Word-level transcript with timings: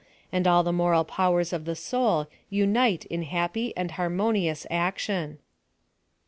and 0.31 0.47
all 0.47 0.63
the 0.63 0.73
moral 0.73 1.03
powers 1.03 1.53
of 1.53 1.65
the 1.65 1.75
soul 1.75 2.25
unite 2.49 3.05
in 3.05 3.21
happy 3.21 3.71
and 3.77 3.91
harmonious 3.91 4.65
ac 4.71 4.95
tion. 4.97 5.37